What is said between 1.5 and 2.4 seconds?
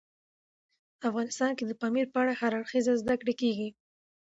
کې د پامیر په اړه